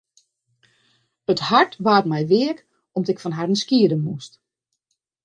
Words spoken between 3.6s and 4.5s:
skiede moast.